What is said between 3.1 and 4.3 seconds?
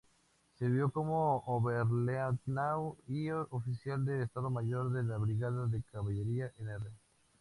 Oficial del